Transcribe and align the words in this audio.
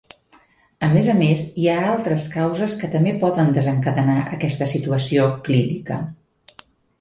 A 0.85 0.87
més 0.93 1.09
a 1.11 1.13
més 1.17 1.43
hi 1.63 1.67
ha 1.73 1.75
altres 1.89 2.25
causes 2.35 2.77
que 2.79 2.89
també 2.95 3.13
poden 3.25 3.53
desencadenar 3.59 4.17
aquesta 4.39 4.69
situació 4.73 5.29
clínica. 5.51 6.01